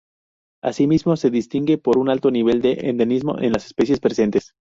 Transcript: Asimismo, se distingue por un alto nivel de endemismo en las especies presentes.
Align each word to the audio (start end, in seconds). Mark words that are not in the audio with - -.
Asimismo, 0.63 1.15
se 1.15 1.29
distingue 1.29 1.77
por 1.77 1.99
un 1.99 2.09
alto 2.09 2.31
nivel 2.31 2.59
de 2.63 2.89
endemismo 2.89 3.37
en 3.37 3.51
las 3.53 3.67
especies 3.67 3.99
presentes. 3.99 4.55